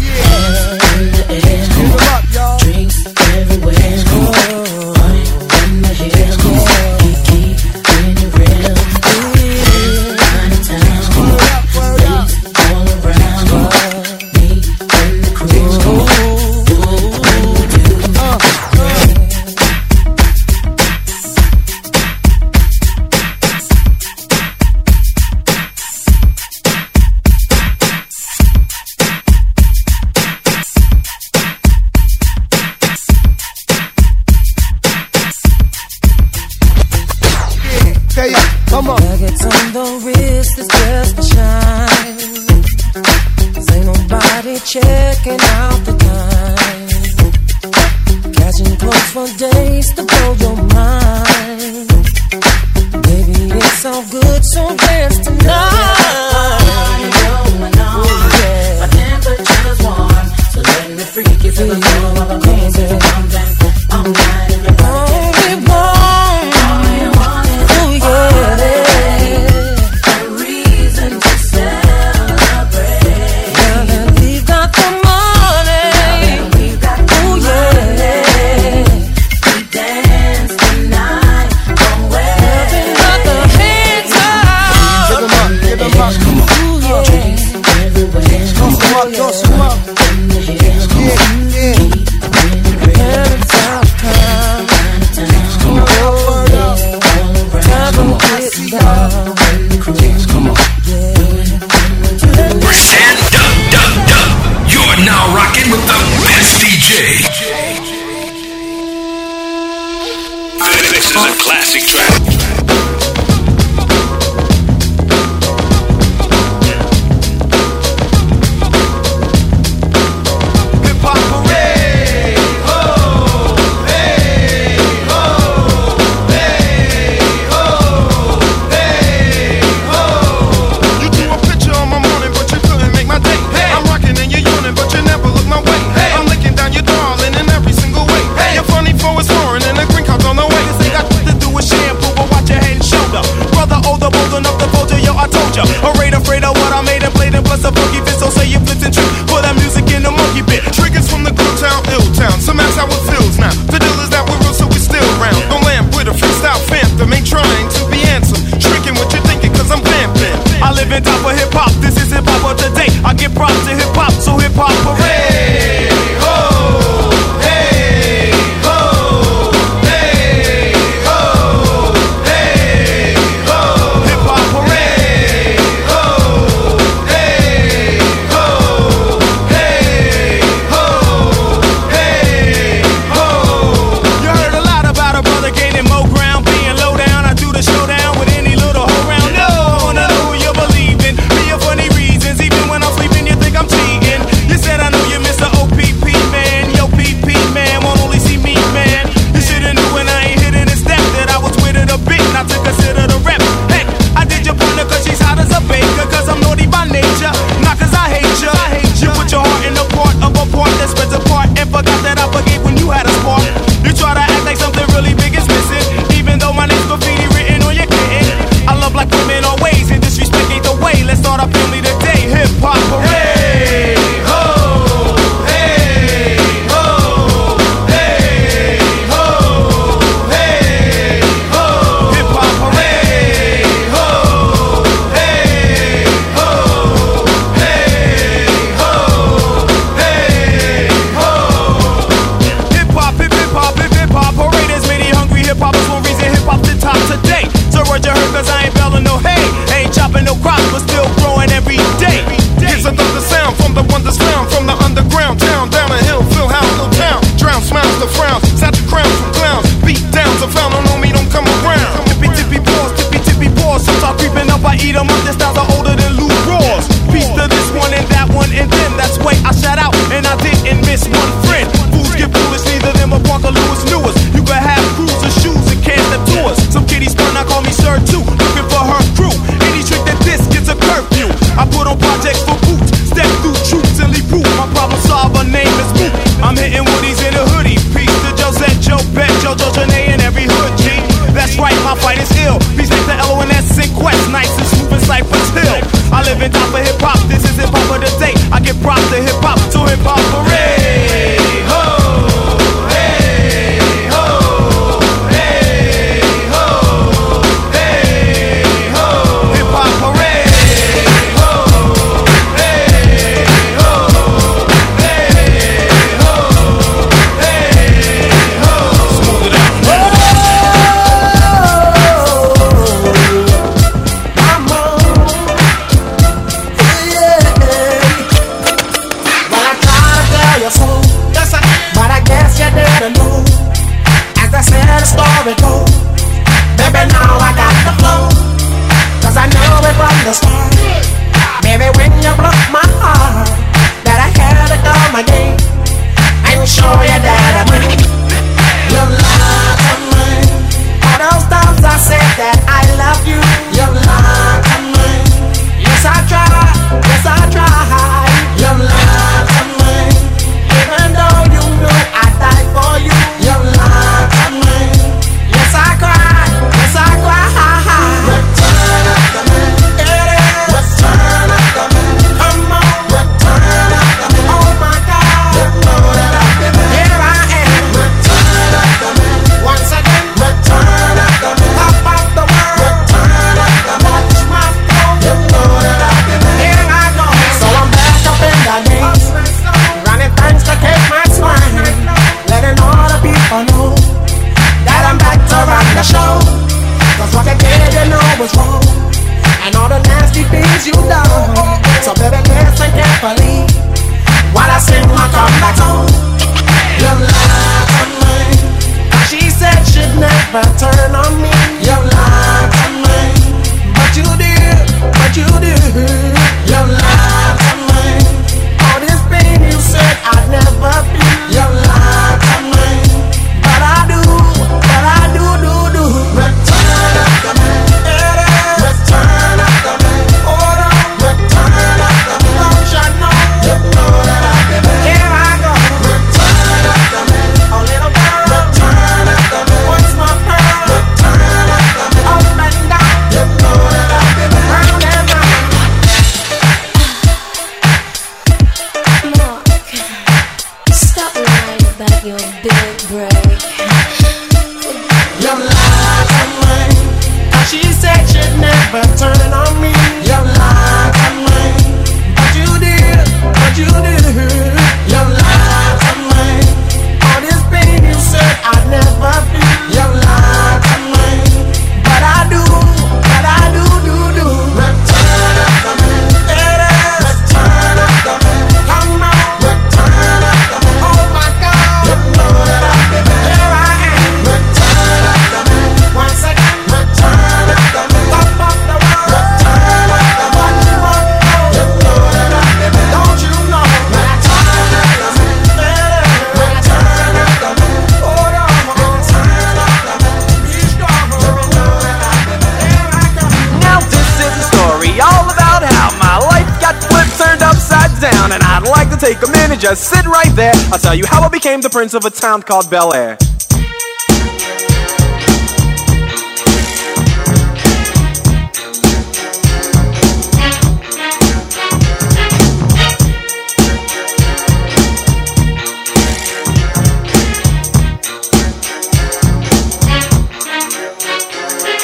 became 511.81 511.89
the 511.89 511.93
prince 511.93 512.13
of 512.13 512.25
a 512.25 512.29
town 512.29 512.61
called 512.61 512.89
Bel 512.89 513.13
Air. 513.13 513.37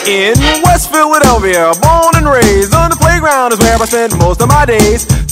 In 0.07 0.33
West 0.63 0.89
Philadelphia, 0.89 1.73
born 1.81 2.15
and 2.15 2.25
raised 2.25 2.73
on 2.73 2.89
the 2.89 2.95
playground 2.95 3.51
is 3.51 3.59
where 3.59 3.75
I 3.75 3.85
spend 3.85 4.17
most 4.17 4.41
of 4.41 4.47
my 4.47 4.65
days. 4.65 5.26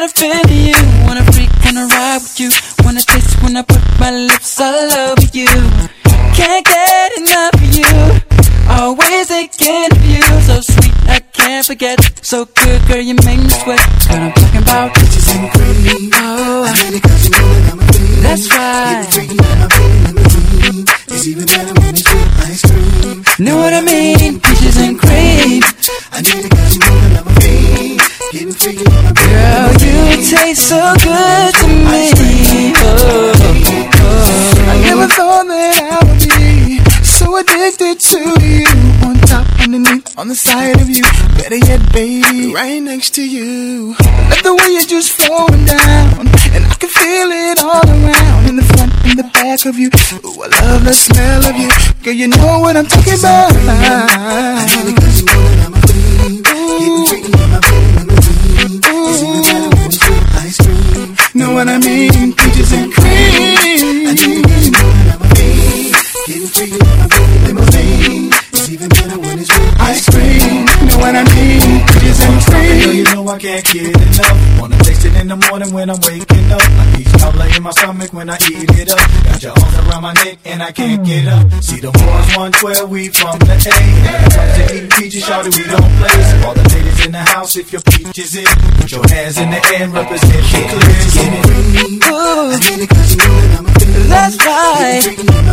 You 0.00 0.08
that 0.08 0.16
I 0.16 0.20
feel 0.20 0.56
you. 0.56 0.80
Wanna 1.06 1.24
freak, 1.32 1.50
wanna 1.64 1.86
ride 1.86 2.22
with 2.22 2.40
you. 2.40 2.50
Wanna 2.84 3.00
taste 3.00 3.42
when 3.42 3.56
I 3.56 3.62
put 3.62 3.82
my 3.98 4.10
lips 4.10 4.60
all 4.60 4.92
over 4.92 5.28
you. 5.32 5.48
Can't 6.32 6.64
get 6.64 7.12
enough 7.18 7.54
of 7.54 7.74
you. 7.74 7.92
Always 8.70 9.28
thinking 9.28 9.92
of 9.92 10.04
you. 10.06 10.22
So 10.46 10.60
sweet, 10.60 10.94
I 11.08 11.20
can't 11.20 11.66
forget. 11.66 11.98
So 12.24 12.44
good, 12.44 12.80
girl, 12.88 13.00
you 13.00 13.14
make 13.26 13.40
me 13.40 13.48
sweat. 13.50 13.80
What 14.08 14.20
I'm 14.20 14.32
talking 14.32 14.62
about. 14.62 14.94
Bitches 14.94 15.28
and 15.34 15.50
cream. 15.52 16.10
Oh, 16.14 16.64
that's 18.22 18.48
right. 18.50 19.06
It's 21.08 21.26
even 21.26 21.46
better 21.46 21.74
when 21.80 21.90
it's 21.90 22.04
with 22.08 22.40
ice 22.48 22.62
cream. 22.62 23.24
Know 23.38 23.56
what 23.56 23.74
I 23.74 23.80
mean? 23.82 24.40
Peaches 24.40 24.78
and 24.78 24.98
cream. 24.98 25.62
I 26.12 26.20
need 26.22 26.44
it 26.46 26.50
cause 26.50 26.74
you 26.74 26.80
know 26.80 26.96
that 27.00 27.20
I'm 27.20 27.28
a 27.28 27.40
fiend. 27.40 27.89
Girl, 28.32 28.46
you 28.46 30.22
taste 30.22 30.68
so 30.68 30.94
good 31.02 31.50
to 31.50 31.66
me. 31.66 32.72
Oh, 32.76 33.32
oh. 33.34 34.70
I 34.70 34.78
never 34.86 35.08
thought 35.08 35.46
that 35.48 35.74
I 35.90 35.98
would 36.06 36.22
be 36.38 36.78
so 37.02 37.38
addicted 37.38 37.98
to 37.98 38.20
you. 38.38 38.70
On 39.02 39.18
top, 39.26 39.42
underneath, 39.58 40.16
on 40.16 40.28
the 40.28 40.36
side 40.36 40.80
of 40.80 40.88
you. 40.88 41.02
Better 41.42 41.56
yet, 41.56 41.82
baby, 41.92 42.54
right 42.54 42.78
next 42.80 43.16
to 43.16 43.22
you. 43.28 43.96
Love 43.98 44.42
the 44.44 44.54
way 44.54 44.78
you're 44.78 44.86
just 44.86 45.10
flowing 45.10 45.64
down. 45.64 46.30
And 46.54 46.64
I 46.70 46.74
can 46.78 46.88
feel 46.88 47.30
it 47.34 47.58
all 47.58 47.82
around. 47.82 48.48
In 48.48 48.54
the 48.54 48.62
front, 48.62 48.94
in 49.10 49.16
the 49.16 49.26
back 49.34 49.66
of 49.66 49.76
you. 49.76 49.90
Ooh, 50.22 50.42
I 50.46 50.46
love 50.70 50.84
the 50.84 50.94
smell 50.94 51.44
of 51.50 51.56
you. 51.58 51.68
Girl, 52.04 52.14
you 52.14 52.28
know 52.28 52.60
what 52.60 52.76
I'm 52.76 52.86
talking 52.86 53.18
about. 53.18 53.50
I 53.58 54.70
need 54.70 54.94
it 54.94 55.02
cause 55.02 55.18
you 55.18 55.26
know 55.26 55.42
that 55.50 55.66
I'm 55.66 55.74
a 55.74 55.80
fiend. 55.82 56.46
Getting 56.46 57.06
freaky 57.10 57.34
on 57.34 57.50
my 57.50 57.58
belly, 57.58 57.74
I'm 57.74 57.89
a 57.89 57.89
better 59.18 59.68
when 59.76 59.86
it's 59.86 59.98
ice 60.36 60.56
cream. 60.58 61.16
Know 61.34 61.52
what 61.52 61.68
I 61.68 61.78
mean? 61.78 62.32
Peaches 62.32 62.72
and 62.72 62.92
cream. 62.92 64.06
I 64.06 64.14
you 64.14 64.14
know 64.14 64.42
fiend. 64.54 64.76
Getting. 66.26 66.50
It's 68.52 68.68
even 68.68 68.88
better 68.88 69.18
when 69.18 69.38
it's 69.38 69.50
ice 69.80 70.08
cream. 70.10 70.64
Know 70.86 70.98
what 70.98 71.14
I 71.16 71.24
mean? 71.34 71.99
And 72.30 72.42
cream. 72.46 72.80
Girl, 72.80 72.94
you 72.94 73.04
know 73.04 73.28
I 73.28 73.38
can't 73.38 73.64
get 73.64 73.96
enough. 73.96 74.60
Wanna 74.60 74.78
taste 74.78 75.04
it 75.04 75.14
in 75.20 75.28
the 75.28 75.36
morning 75.36 75.72
when 75.72 75.90
I'm 75.90 76.00
waking 76.00 76.52
up. 76.52 76.62
I 76.62 76.96
eat 76.98 77.08
cobbler 77.18 77.48
in 77.56 77.62
my 77.62 77.70
stomach 77.70 78.12
when 78.12 78.30
I 78.30 78.36
eat 78.50 78.70
it 78.78 78.90
up. 78.90 78.98
Got 79.24 79.42
your 79.42 79.52
arms 79.58 79.76
around 79.82 80.02
my 80.02 80.12
neck 80.24 80.38
and 80.44 80.62
I 80.62 80.72
can't 80.72 81.04
get 81.04 81.26
up. 81.26 81.50
See 81.62 81.80
the 81.80 81.90
boys 81.90 82.28
112, 82.36 82.90
we 82.90 83.08
from 83.08 83.38
the 83.40 83.54
A. 83.54 83.76
When 84.36 84.48
to 84.56 84.62
eating 84.76 84.90
peaches, 84.90 85.24
shawty, 85.24 85.50
we 85.56 85.64
don't 85.64 85.92
play. 85.98 86.22
So 86.30 86.36
all 86.46 86.54
the 86.54 86.64
ladies 86.74 87.06
in 87.06 87.12
the 87.12 87.24
house, 87.34 87.56
if 87.56 87.72
your 87.72 87.82
peaches 87.82 88.34
is, 88.36 88.48
put 88.78 88.90
your 88.92 89.06
hands 89.08 89.38
in 89.38 89.50
the 89.50 89.60
air 89.74 89.88
represent 89.88 90.30
the 90.30 90.66
clear. 90.70 91.04
Get 91.14 91.32
it? 91.34 92.00
Ooh, 92.10 92.50
that's 94.08 94.36
right. 94.46 95.02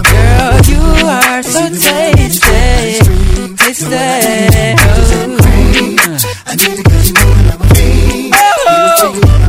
Girl, 0.08 0.56
you 0.70 0.82
are 1.08 1.44
so 1.44 1.70
tasty. 1.70 3.00
Tasty. 3.58 3.86
Oh, 4.80 5.57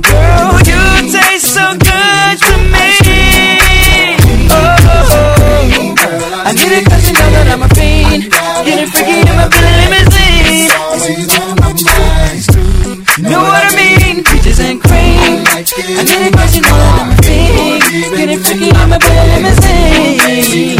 girl, 0.09 0.45
oh, 0.45 0.61
you 0.69 0.83
taste 1.09 1.49
so 1.55 1.65
good 1.73 2.37
to 2.45 2.55
me. 2.73 2.93
Oh, 4.51 4.57
I 6.45 6.53
need 6.53 6.69
you 6.69 7.13
know 7.17 7.29
that 7.33 7.49
I'm 7.49 7.63
a 7.63 7.69
fiend. 7.73 8.23
Getting 8.65 8.91
freaky 8.93 9.21
in 9.25 9.35
my 9.37 9.49
Billy 9.49 9.73
limousine. 9.81 10.69
Know 13.25 13.41
what 13.41 13.65
I 13.65 13.75
mean? 13.77 14.25
Peaches 14.25 14.61
and 14.61 14.81
cream. 14.81 15.45
I 15.49 15.65
need 16.05 16.33
cause 16.35 16.55
you 16.55 16.63
know 16.63 16.77
that 16.77 17.01
I'm 17.01 17.13
a 17.13 17.17
fiend. 17.25 17.81
Getting 18.17 18.41
freaky 18.45 18.69
in 18.69 18.89
my 18.89 18.99
Billy 18.99 19.25
limousine. 19.33 20.77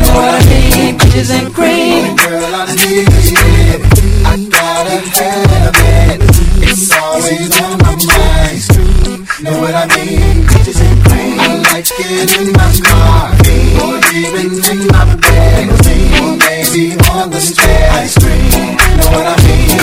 Know 0.00 0.14
what 0.14 0.34
I 0.34 0.40
mean? 0.46 0.51
Peaches 0.98 1.30
and 1.30 1.52
cream. 1.54 2.16
Girl, 2.16 2.54
I 2.54 2.74
need 2.74 3.08
it. 3.08 3.82
I 4.24 4.36
gotta 4.50 4.98
have 5.18 5.74
it. 5.76 6.20
It's 6.68 6.90
always 6.92 7.50
on 7.60 7.78
my 7.78 7.94
mind. 8.08 8.42
Know 9.42 9.60
what 9.60 9.74
I 9.74 9.86
mean? 9.96 10.46
Peaches 10.46 10.80
and 10.80 11.04
cream. 11.04 11.40
I 11.40 11.48
like 11.72 11.90
it 11.90 12.30
in 12.38 12.52
my 12.52 12.70
car. 12.84 13.32
Or 13.82 13.96
even 14.14 14.48
in 14.70 14.86
my 14.88 15.04
bed. 15.16 15.68
Or 16.22 16.36
maybe 16.36 16.96
on 17.10 17.30
the 17.30 17.40
stairs. 17.40 17.92
Ice 17.92 18.16
cream. 18.18 18.76
Know 18.98 19.10
what 19.16 19.26
I 19.26 19.36
mean? 19.46 19.78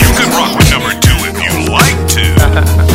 You 0.00 0.10
can 0.18 0.28
rock 0.36 0.52
with 0.58 0.70
number 0.70 0.94
two 1.00 1.18
if 1.30 1.36
you 1.44 1.54
like 1.72 2.00
to. 2.14 2.90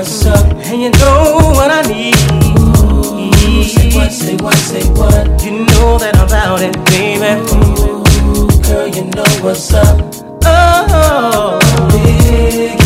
what's 0.00 0.24
up, 0.24 0.46
and 0.64 0.80
you 0.80 0.88
know 0.92 1.52
what 1.52 1.70
I 1.70 1.82
need. 1.82 2.14
Say 3.66 3.92
what, 3.94 4.10
say 4.10 4.34
what, 4.36 4.54
say 4.54 4.82
what. 4.92 5.44
You 5.44 5.66
know 5.66 5.98
that 5.98 6.16
I'm 6.16 6.26
about 6.26 6.62
it, 6.62 6.72
baby. 6.86 7.36
Ooh, 7.52 8.62
Girl, 8.62 8.88
you 8.88 9.04
know 9.10 9.28
what's 9.44 9.74
up. 9.74 10.00
Oh, 10.46 11.58
big 11.92 12.79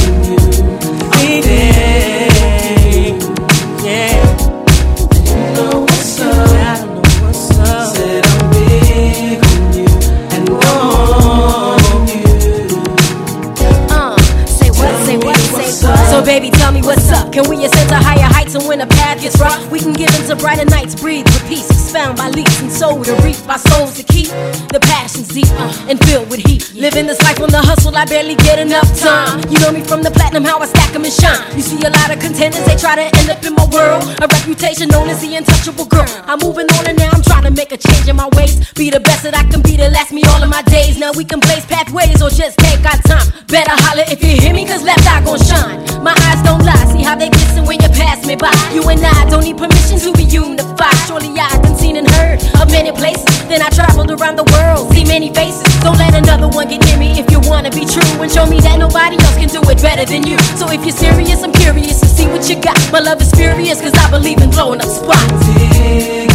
what's 16.84 17.10
up. 17.12 17.23
Can 17.34 17.50
we 17.50 17.64
ascend 17.64 17.88
to 17.88 17.96
higher 17.96 18.30
heights 18.30 18.54
and 18.54 18.62
when 18.68 18.78
the 18.78 18.86
path 18.86 19.20
gets 19.20 19.40
rough, 19.40 19.58
we 19.68 19.80
can 19.80 19.92
get 19.92 20.06
into 20.20 20.36
brighter 20.36 20.64
nights, 20.66 20.94
breathe 20.94 21.26
with 21.26 21.42
peace, 21.48 21.66
expound 21.66 22.16
by 22.16 22.28
leaps 22.28 22.60
and 22.62 22.70
soul 22.70 23.02
to 23.02 23.12
reap 23.26 23.34
by 23.44 23.56
souls 23.56 23.96
to 23.98 24.04
keep 24.04 24.28
the 24.70 24.78
passions 24.80 25.34
deep 25.34 25.50
uh, 25.58 25.90
and 25.90 25.98
filled 26.06 26.30
with 26.30 26.38
heat. 26.46 26.62
Living 26.74 27.08
this 27.08 27.18
life 27.26 27.40
on 27.42 27.50
the 27.50 27.58
hustle, 27.58 27.90
I 27.96 28.04
barely 28.04 28.36
get 28.36 28.60
enough 28.60 28.86
time. 29.00 29.42
You 29.50 29.58
know 29.58 29.72
me 29.72 29.82
from 29.82 30.02
the 30.06 30.12
platinum, 30.12 30.44
how 30.44 30.60
I 30.60 30.66
stack 30.66 30.94
'em 30.94 31.02
and 31.02 31.12
shine. 31.12 31.42
You 31.56 31.62
see 31.62 31.82
a 31.82 31.90
lot 31.90 32.14
of 32.14 32.20
contenders, 32.22 32.62
they 32.70 32.76
try 32.76 32.94
to 32.94 33.06
end 33.18 33.28
up 33.28 33.42
in 33.42 33.54
my 33.58 33.66
world. 33.66 34.06
A 34.22 34.30
reputation 34.30 34.86
known 34.94 35.08
as 35.10 35.18
the 35.20 35.34
untouchable 35.34 35.86
girl. 35.86 36.06
I'm 36.30 36.38
moving 36.38 36.70
on 36.78 36.86
and 36.86 36.96
now 36.96 37.10
I'm 37.10 37.22
trying 37.22 37.46
to 37.50 37.50
make 37.50 37.72
a 37.72 37.76
change 37.76 38.06
in 38.06 38.14
my 38.14 38.28
ways. 38.38 38.62
Be 38.74 38.90
the 38.90 39.00
best 39.00 39.24
that 39.24 39.34
I 39.34 39.42
can 39.50 39.60
be 39.60 39.76
to 39.82 39.90
last 39.90 40.12
me 40.12 40.22
all 40.30 40.40
of 40.40 40.50
my 40.50 40.62
days. 40.62 40.98
Now 40.98 41.10
we 41.10 41.24
can 41.24 41.40
blaze 41.40 41.66
pathways 41.66 42.22
or 42.22 42.30
just 42.30 42.58
take 42.58 42.86
our 42.86 43.00
time. 43.10 43.26
Better 43.48 43.74
holler 43.74 44.06
if 44.06 44.22
you 44.22 44.38
hear 44.38 44.54
me, 44.54 44.66
cause 44.66 44.82
Left 44.86 45.02
Eye 45.02 45.22
gon' 45.26 45.42
shine. 45.42 45.82
My 46.04 46.14
eyes 46.30 46.40
don't 46.46 46.62
lie, 46.62 46.84
see 46.94 47.02
how 47.02 47.16
they 47.16 47.23
glisten 47.30 47.64
when 47.64 47.80
you 47.80 47.88
pass 47.88 48.26
me 48.26 48.36
by. 48.36 48.52
You 48.72 48.82
and 48.88 49.00
I 49.04 49.28
don't 49.30 49.44
need 49.44 49.56
permission 49.56 49.98
to 50.00 50.12
be 50.12 50.24
unified. 50.24 50.96
Surely 51.06 51.30
I've 51.38 51.62
been 51.62 51.76
seen 51.76 51.96
and 51.96 52.08
heard 52.18 52.42
of 52.60 52.70
many 52.70 52.92
places. 52.92 53.24
Then 53.48 53.62
I 53.62 53.70
traveled 53.70 54.10
around 54.10 54.36
the 54.36 54.48
world, 54.52 54.92
see 54.92 55.04
many 55.04 55.32
faces. 55.32 55.64
Don't 55.80 55.98
let 55.98 56.14
another 56.14 56.48
one 56.48 56.68
get 56.68 56.84
near 56.86 56.98
me 56.98 57.18
if 57.18 57.30
you 57.30 57.40
wanna 57.44 57.70
be 57.70 57.84
true 57.84 58.04
and 58.22 58.30
show 58.30 58.46
me 58.46 58.60
that 58.60 58.78
nobody 58.78 59.16
else 59.16 59.36
can 59.36 59.48
do 59.48 59.60
it 59.70 59.80
better 59.80 60.04
than 60.04 60.26
you. 60.26 60.38
So 60.58 60.70
if 60.70 60.82
you're 60.84 60.96
serious, 60.96 61.42
I'm 61.42 61.52
curious 61.52 62.00
to 62.00 62.06
see 62.06 62.26
what 62.26 62.48
you 62.48 62.56
got. 62.60 62.78
My 62.92 63.00
love 63.00 63.20
is 63.20 63.30
furious, 63.32 63.80
cause 63.80 63.94
I 63.94 64.10
believe 64.10 64.38
in 64.38 64.50
blowing 64.50 64.80
up 64.80 64.88
spots. 64.88 66.33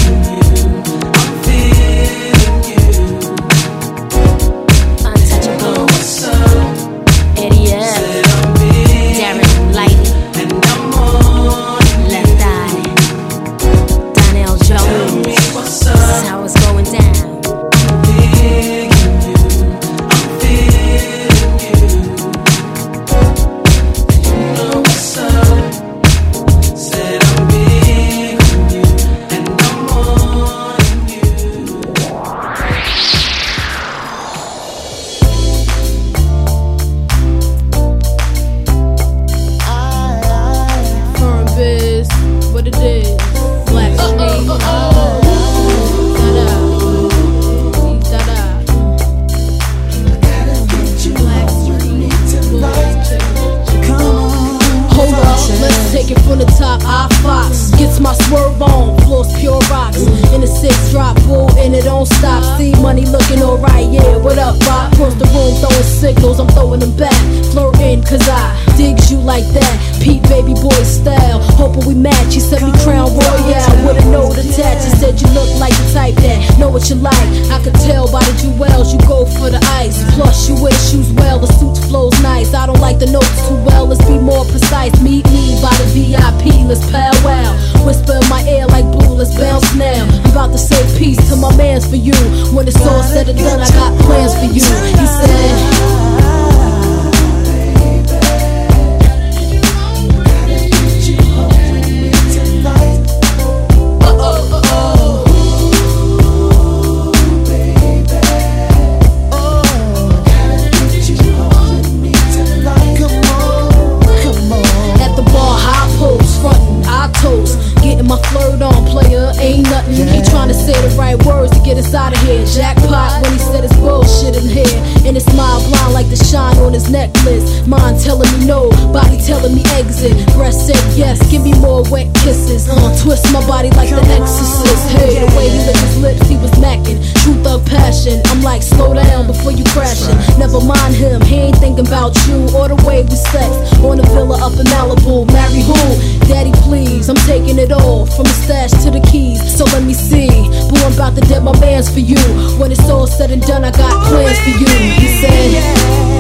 Stash 148.50 148.72
to 148.84 148.90
the 148.90 149.00
keys. 149.12 149.40
So 149.56 149.64
let 149.66 149.84
me 149.84 149.94
see. 149.94 150.28
Boo, 150.70 150.82
I'm 150.82 150.94
about 150.94 151.14
to 151.16 151.22
dead 151.22 151.44
my 151.44 151.58
man's 151.60 151.88
for 151.94 152.00
you. 152.00 152.18
When 152.58 152.72
it's 152.72 152.90
all 152.90 153.06
said 153.06 153.30
and 153.30 153.44
done, 153.44 153.64
I 153.64 153.70
got 153.70 153.94
plans 154.08 154.40
for 154.40 154.50
you. 154.50 154.68
He 155.00 155.08
said. 155.22 156.19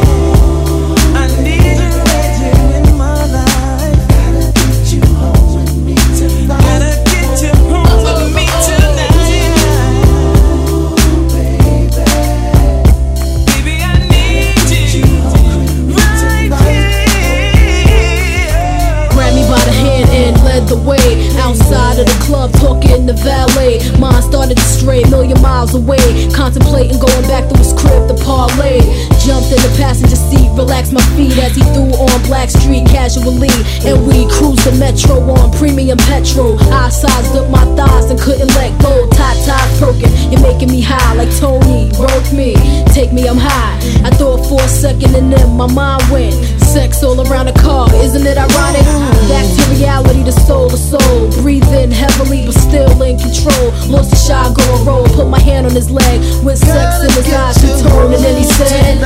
Miles 25.42 25.74
away, 25.74 26.30
contemplating 26.34 27.00
going 27.00 27.24
back 27.28 27.48
to 27.50 27.58
his 27.58 27.74
crib 27.74 28.08
to 28.08 28.16
parlay. 28.24 28.80
Jumped 29.24 29.52
in 29.52 29.62
the 29.64 29.74
passenger 29.78 30.16
seat, 30.16 30.50
relaxed 30.56 30.92
my 30.92 31.02
feet 31.16 31.38
as 31.38 31.56
he 31.56 31.62
threw 31.74 31.92
on 31.96 32.20
Blackstreet 32.28 32.88
casually. 32.88 33.52
And 33.88 34.06
we 34.08 34.28
cruised 34.28 34.66
the 34.66 34.76
metro 34.80 35.22
on 35.32 35.52
premium 35.58 35.98
petrol. 35.98 36.60
I 36.72 36.90
sized 36.90 37.36
up 37.36 37.50
my 37.50 37.64
thighs 37.76 38.12
and 38.12 38.20
couldn't 38.20 38.50
let 38.56 38.72
go. 38.82 39.08
Tie 39.12 39.40
tie 39.46 39.80
broken, 39.80 40.12
you're 40.32 40.42
making 40.42 40.72
me 40.72 40.82
high 40.82 41.14
like 41.16 41.32
Tony. 41.38 41.90
Broke 41.96 42.32
me, 42.34 42.56
take 42.94 43.14
me, 43.14 43.28
I'm 43.28 43.38
high. 43.38 43.78
I 44.04 44.10
thought 44.12 44.46
for 44.48 44.62
a 44.62 44.68
second 44.68 45.16
and 45.16 45.32
then 45.32 45.56
my 45.56 45.68
mind 45.72 46.04
went. 46.12 46.59
Sex 46.70 47.02
all 47.02 47.20
around 47.28 47.48
the 47.48 47.54
car, 47.54 47.90
isn't 47.96 48.28
it 48.28 48.38
ironic? 48.38 48.86
Back 49.28 49.44
to 49.58 49.74
reality, 49.74 50.22
the 50.22 50.32
soul 50.32 50.70
to 50.70 50.78
soul. 50.78 51.32
Breathe 51.42 51.68
in 51.74 51.90
heavily, 51.90 52.46
but 52.46 52.54
still 52.54 53.02
in 53.02 53.18
control. 53.18 53.72
Lost 53.90 54.12
the 54.12 54.16
shot, 54.16 54.56
go 54.56 54.62
a 54.76 54.84
roll. 54.84 55.04
Put 55.08 55.30
my 55.30 55.40
hand 55.40 55.66
on 55.66 55.74
his 55.74 55.90
leg 55.90 56.22
with 56.46 56.60
sex 56.60 57.02
in 57.02 57.10
his 57.24 57.34
eyes 57.34 57.56
to 57.62 57.90
tone, 57.90 58.14
and 58.14 58.24
then 58.24 58.38
he 58.38 58.44
said. 58.44 59.00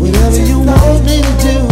Whatever 0.00 0.42
you 0.48 0.58
want 0.58 1.04
me 1.04 1.22
to 1.22 1.32
do, 1.38 1.54
do 1.68 1.71